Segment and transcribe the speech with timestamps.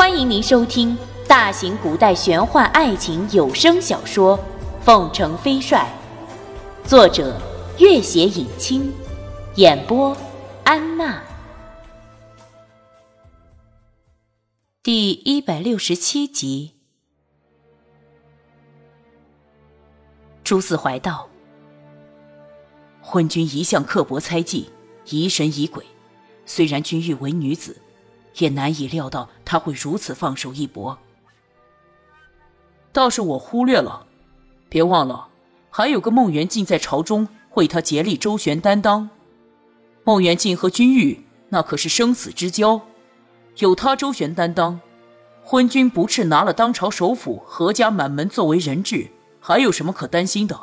[0.00, 0.96] 欢迎您收听
[1.28, 4.38] 大型古代玄幻爱情有声小说
[4.82, 5.86] 《凤城飞帅》，
[6.88, 7.38] 作者：
[7.78, 8.90] 月写影清，
[9.56, 10.16] 演播：
[10.64, 11.22] 安娜。
[14.82, 16.72] 第一百六十七集，
[20.42, 21.28] 朱四怀道
[23.02, 24.70] ：“昏君一向刻薄猜忌，
[25.10, 25.84] 疑神疑鬼。
[26.46, 27.76] 虽然君玉为女子。”
[28.40, 30.98] 也难以料到他会如此放手一搏。
[32.92, 34.04] 倒是我忽略了，
[34.68, 35.28] 别忘了，
[35.70, 39.08] 还有个孟元敬在朝中为他竭力周旋担当。
[40.02, 42.80] 孟元敬和君玉那可是生死之交，
[43.58, 44.80] 有他周旋担当，
[45.44, 50.58] 昏君不啻拿了当朝首辅何家满门作为人质，还有什么可担心的？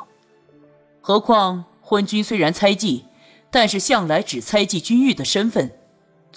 [1.00, 3.06] 何况昏君虽然猜忌，
[3.50, 5.77] 但是向来只猜忌君玉的身份。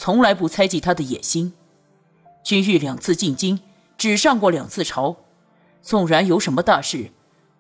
[0.04, 1.54] 从来不猜忌他的野心。
[2.44, 3.60] 君玉两次进京，
[4.00, 5.18] 只上过两次朝，
[5.84, 7.12] 纵然有什么大事，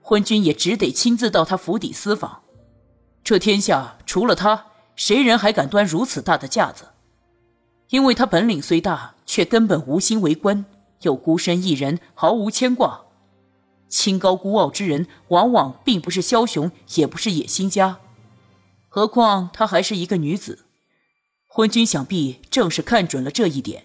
[0.01, 2.41] 昏君也只得亲自到他府邸私访。
[3.23, 6.85] 这天下除了他，谁人还敢端如此大的架子？
[7.89, 10.65] 因为他本领虽大，却根本无心为官，
[11.03, 13.01] 又孤身一人，毫无牵挂。
[13.87, 17.99] 清高孤傲之人，往往并不是枭雄，也不是野心家。
[18.89, 20.65] 何况她还是一个女子。
[21.53, 23.83] 昏君想必正是看准了这一点，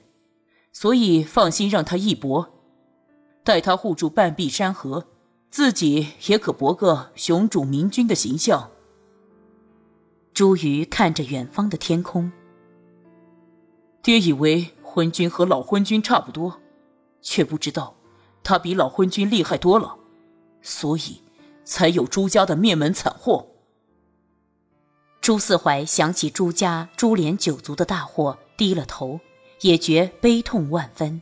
[0.72, 2.48] 所以放心让他一搏，
[3.42, 5.08] 待他护住半壁山河，
[5.50, 8.70] 自己也可博个雄主明君的形象。
[10.32, 12.30] 朱瑜看着远方的天空，
[14.00, 16.60] 爹以为昏君和老昏君差不多，
[17.20, 17.96] 却不知道
[18.44, 19.96] 他比老昏君厉害多了，
[20.62, 21.20] 所以
[21.64, 23.48] 才有朱家的灭门惨祸。
[25.26, 29.18] 朱四怀想起朱家株连九族的大祸，低了头，
[29.62, 31.20] 也觉悲痛万分。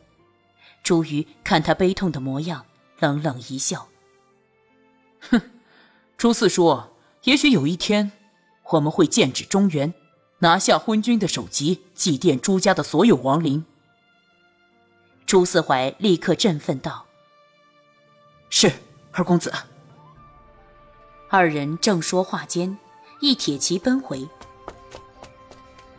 [0.83, 2.67] 朱瑜看他悲痛的模样，
[2.99, 3.87] 冷冷一笑
[5.31, 5.41] ：“哼，
[6.19, 6.83] 朱四叔，
[7.23, 8.11] 也许有一天，
[8.65, 9.91] 我们会剑指中原，
[10.37, 13.65] 拿下昏君的首级，祭奠朱家的所有亡灵。”
[15.25, 17.07] 朱四怀立刻振奋道
[18.51, 18.71] ：“是
[19.13, 19.51] 二公子。”
[21.27, 22.77] 二人正说话间。
[23.25, 24.29] 一铁骑奔回，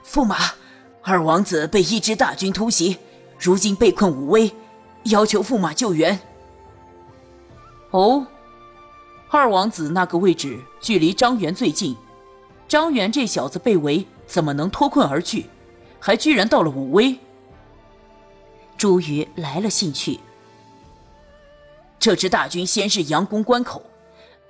[0.07, 0.37] 驸马，
[1.03, 2.99] 二王子被一支大军突袭，
[3.37, 4.55] 如今被困武威，
[5.07, 6.17] 要求驸马救援。
[7.91, 8.25] 哦，
[9.29, 11.97] 二王子那个位置距离张元最近，
[12.69, 15.47] 张元这小子被围，怎么能脱困而去？
[15.99, 17.19] 还居然到了武威？
[18.79, 20.21] 朱瑜来了兴趣。
[21.99, 23.83] 这支大军先是佯攻关口，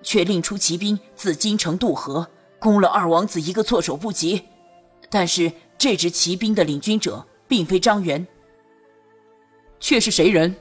[0.03, 2.29] 却令出骑兵自京城渡河。
[2.59, 4.45] 攻了二王子一个措手不及，
[5.11, 8.27] 但是这支骑兵的领军者并非张元，
[9.79, 10.57] 却是谁人？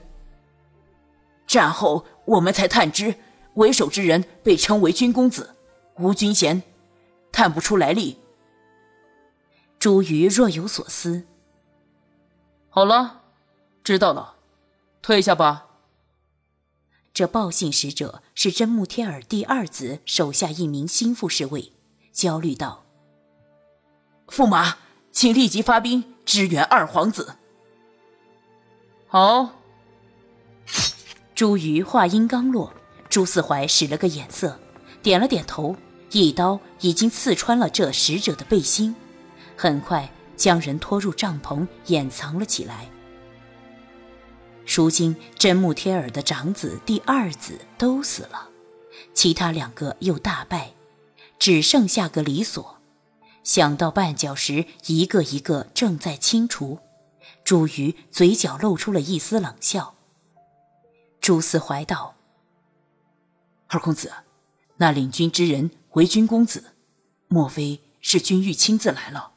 [1.47, 3.15] 战后我们才探知，
[3.53, 5.55] 为首之人被称为军公子
[5.97, 6.61] 吴君贤，
[7.31, 8.17] 探不出来历。
[9.79, 11.25] 朱瑜若有所思。
[12.69, 13.21] 好了，
[13.83, 14.35] 知道了，
[15.01, 15.67] 退下吧。
[17.13, 21.71] 这报信使者是真木天儿第二子手下一名心腹侍卫。
[22.15, 22.85] 焦虑道
[24.25, 24.77] ：“驸马，
[25.11, 27.35] 请立即发兵支援二皇子。”
[29.05, 29.49] 好。
[31.35, 32.73] 朱瑜话音刚落，
[33.09, 34.57] 朱四怀使了个眼色，
[35.03, 35.75] 点了点头，
[36.11, 38.95] 一刀已经刺穿了这使者的背心，
[39.57, 42.89] 很快将人拖入帐篷掩藏了起来。
[44.65, 48.49] 如今真木天尔的长子、第二子都死了，
[49.13, 50.74] 其他两个又大败。
[51.37, 52.77] 只剩下个李索，
[53.43, 56.79] 想到绊脚石一个一个正在清除，
[57.43, 59.95] 朱瑜嘴角露出了一丝冷笑。
[61.19, 62.15] 朱四怀道
[63.67, 64.11] ：“二公子，
[64.77, 66.73] 那领军之人为君公子，
[67.27, 69.31] 莫非是君玉亲自来了？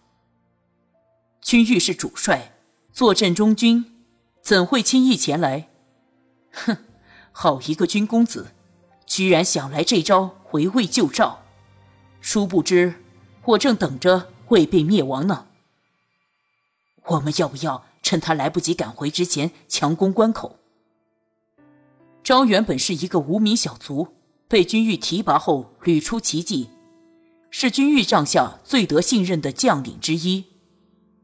[1.40, 2.54] 君玉是主帅，
[2.92, 4.04] 坐镇中军，
[4.42, 5.68] 怎会轻易前来？
[6.52, 6.76] 哼，
[7.32, 8.52] 好一个君公子，
[9.06, 11.42] 居然想来这招回味旧照。”
[12.20, 12.94] 殊不知，
[13.44, 15.46] 我正等着未被灭亡呢。
[17.06, 20.56] 我们要不要趁他来不及赶回之前强攻关口？
[22.22, 24.08] 张元本是一个无名小卒，
[24.46, 26.68] 被君玉提拔后屡出奇迹，
[27.50, 30.44] 是君玉帐下最得信任的将领之一。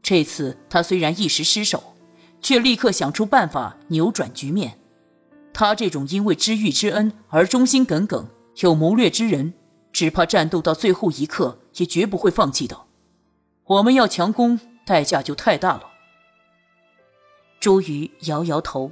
[0.01, 1.95] 这次他虽然一时失手，
[2.41, 4.79] 却立刻想出办法扭转局面。
[5.53, 8.27] 他这种因为知遇之恩而忠心耿耿、
[8.57, 9.53] 有谋略之人。
[9.95, 12.81] 只怕战斗到最后一刻也绝不会放弃的。
[13.63, 15.89] 我们要强攻，代价就太大了。
[17.61, 18.91] 朱瑜摇摇头。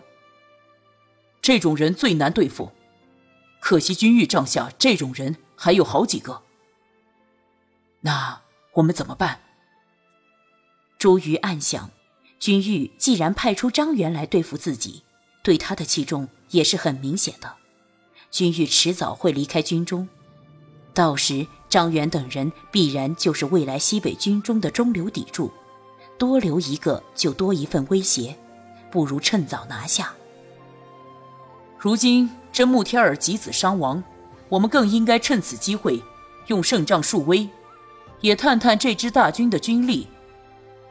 [1.41, 2.71] 这种人最难对付，
[3.59, 6.43] 可惜君玉帐下这种人还有好几个。
[7.99, 8.43] 那
[8.75, 9.41] 我们怎么办？
[10.97, 11.91] 朱瑜暗想，
[12.39, 15.03] 君玉既然派出张元来对付自己，
[15.43, 17.57] 对他的器重也是很明显的。
[18.31, 20.07] 君玉迟早会离开军中，
[20.93, 25.51] 到时张元等人必然就是未来西北军中的中流砥柱，
[26.17, 28.37] 多留一个就多一份威胁，
[28.91, 30.13] 不如趁早拿下。
[31.79, 34.03] 如今真穆天儿及子伤亡，
[34.49, 36.01] 我们更应该趁此机会，
[36.47, 37.49] 用胜仗树威，
[38.21, 40.07] 也探探这支大军的军力。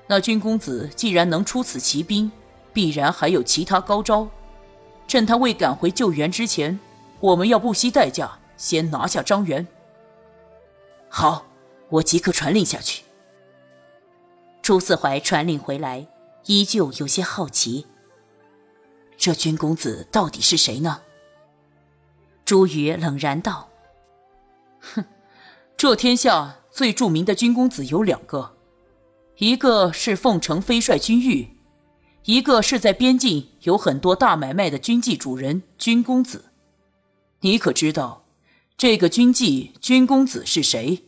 [0.09, 2.31] 那君公子既然能出此奇兵，
[2.73, 4.29] 必然还有其他高招。
[5.07, 6.79] 趁他未赶回救援之前，
[7.21, 9.67] 我们要不惜代价先拿下张元。
[11.15, 11.47] 好，
[11.91, 13.05] 我即刻传令下去。
[14.63, 16.09] 朱四怀传令回来，
[16.47, 17.87] 依旧有些好奇。
[19.19, 21.03] 这君公子到底是谁呢？
[22.47, 23.69] 朱宇冷然道
[24.81, 25.05] ：“哼，
[25.77, 28.57] 这天下最著名的军公子有两个，
[29.37, 31.55] 一个是凤城飞帅君玉，
[32.25, 36.47] 一个是在边境有很多大买卖的军记主人君公子。
[37.41, 38.22] 你可知道
[38.77, 41.05] 这个军纪君公子是谁？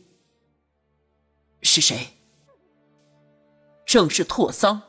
[1.61, 2.09] 是谁？
[3.85, 4.81] 正是拓桑。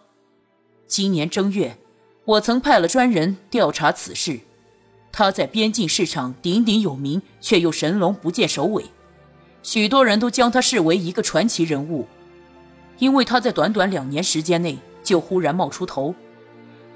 [0.86, 1.78] 今年正月。”
[2.26, 4.40] 我曾派了专人调查此事，
[5.12, 8.86] 他在边境市场鼎鼎有名，却又神龙不见首尾，
[9.62, 12.04] 许多人都将他视为一个传奇人物，
[12.98, 16.12] 因为他在短短两年时间内就忽然冒出头。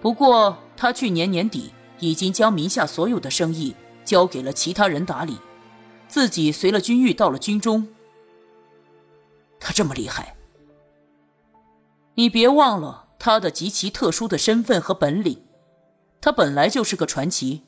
[0.03, 5.37] 不过他去年年底已经将名下所有的生意交给了其他人打理，
[6.11, 7.89] 自己随了君玉到了军中。
[9.61, 10.37] 他这么厉害，
[12.15, 13.07] 你别忘了。
[13.23, 15.45] 他的极其特殊的身份和本领，
[16.23, 17.65] 他本来就是个传奇。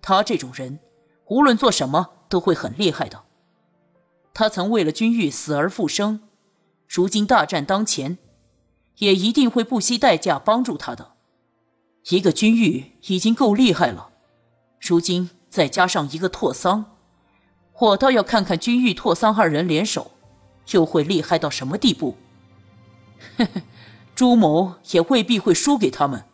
[0.00, 0.78] 他这种人，
[1.26, 3.24] 无论做什么都会很厉害的。
[4.32, 6.20] 他曾为了君玉死而复生，
[6.88, 8.16] 如今大战当前，
[8.98, 11.14] 也一定会不惜代价帮助他的。
[12.10, 14.10] 一个君玉已经够厉害了，
[14.80, 16.95] 如今再加上一个拓桑，
[17.78, 20.12] 我倒要看看君玉、拓桑二人联手，
[20.72, 22.16] 又会厉害到什么地步。
[23.36, 23.62] 呵呵。
[24.14, 26.24] 朱某也未必会输给他们。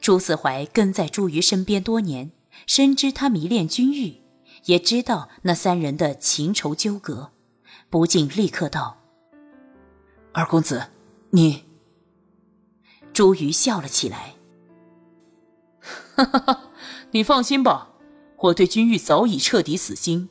[0.00, 2.32] 朱四怀跟在朱瑜身边多年，
[2.66, 4.22] 深知他迷恋君玉，
[4.64, 7.30] 也知道那三人的情仇纠葛，
[7.88, 8.98] 不禁立刻道
[10.34, 10.88] ：“二公子，
[11.30, 11.64] 你……”
[13.14, 14.34] 朱瑜笑了起来
[16.16, 16.70] ：“哈哈哈，
[17.12, 17.92] 你放心吧，
[18.38, 20.28] 我对君玉早已彻底死心。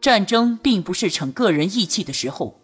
[0.00, 2.60] 战争并不是逞个人义气的时候，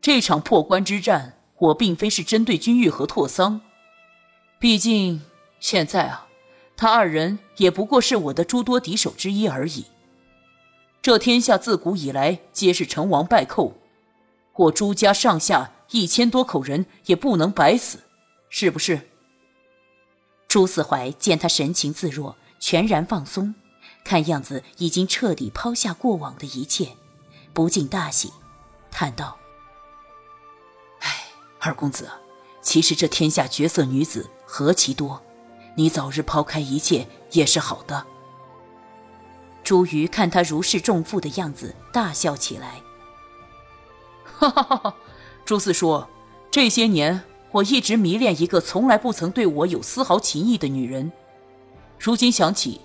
[0.00, 3.62] 这场破关之战。”我并非是针对君玉和拓桑，
[4.58, 5.22] 毕竟
[5.58, 6.26] 现在啊，
[6.76, 9.86] 他二人也不过是我的诸多敌手之一而已。
[11.00, 13.74] 这天下自古以来皆是成王败寇，
[14.56, 18.00] 我朱家上下一千多口人也不能白死，
[18.50, 19.08] 是不是？
[20.46, 23.54] 朱四怀见他神情自若，全然放松，
[24.06, 26.96] 看样子已经彻底抛下过往的一切，
[27.52, 28.32] 不禁大喜，
[28.90, 29.36] 叹道。
[31.58, 32.08] 二公子，
[32.62, 35.20] 其实这天下绝色女子何其多，
[35.74, 38.06] 你早日抛开一切也是好的。
[39.64, 42.80] 朱瑜看他如释重负的样子，大笑起来。
[44.24, 44.94] 哈哈哈！
[45.44, 46.04] 朱四叔，
[46.48, 51.10] 这些年我一直迷恋一个从来不曾对我有丝毫情意的女人，
[51.98, 52.80] 如今想起，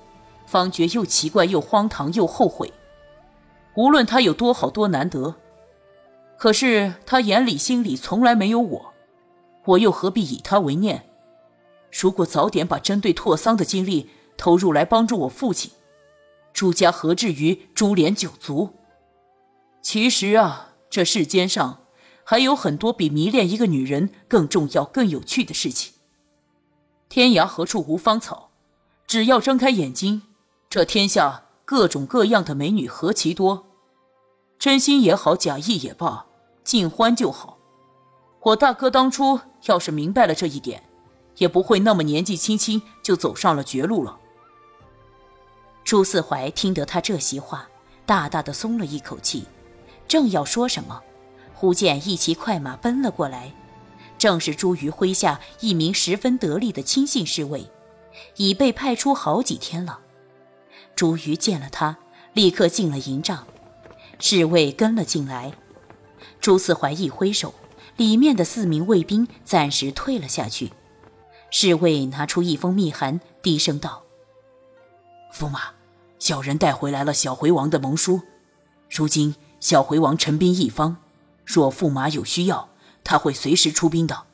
[0.52, 2.74] 方觉又奇怪又荒唐又后悔。
[3.76, 5.36] 无论他有多好多难得。
[6.38, 8.94] 可是他眼里心里从来没有我，
[9.66, 11.04] 我又何必以他为念？
[11.90, 15.72] 如果早点把针对拓桑的精力投入来帮助我父亲，
[16.52, 18.72] 朱家何至于株连九族？
[19.82, 21.84] 其实啊，这世间上
[22.26, 25.94] 还有很多比迷恋一个女人更重要、更有趣的事情。
[27.08, 28.50] 天涯何处无芳草？
[29.06, 30.24] 只要睁开眼睛，
[30.72, 33.66] 这天下各种各样的美女何其多，
[34.58, 36.28] 真心也好，假意也罢。
[36.64, 37.58] 尽欢就好。
[38.40, 40.82] 我大哥当初要是明白了这一点，
[41.36, 44.18] 也不会那么年纪轻轻就走上了绝路了。
[45.84, 47.68] 朱四怀听得他这席话，
[48.06, 49.44] 大大的松了一口气，
[50.08, 51.02] 正要说什么，
[51.54, 53.54] 忽见一骑快马奔了过来，
[54.18, 57.70] 正是朱瑜麾下一名十分得力的亲信侍卫，
[58.38, 60.00] 已被派出好几天了。
[61.02, 61.98] 朱瑜见了他，
[62.34, 63.48] 立刻进了营帐，
[64.20, 65.52] 侍卫跟了进来。
[66.40, 67.56] 朱四怀一挥手，
[67.98, 70.72] 里面的四名卫兵暂时退了下去，
[71.50, 74.04] 侍卫拿出一封密函，低声道
[75.34, 75.72] ：“驸马，
[76.20, 78.22] 小人带回来了小回王的盟书。
[78.88, 80.98] 如今小回王陈兵一方，
[81.44, 82.70] 若驸马有需要，
[83.04, 84.26] 他会随时出兵的。”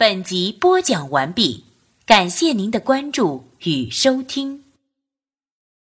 [0.00, 1.64] 本集播讲完毕，
[2.06, 4.59] 感谢您的关注与收听。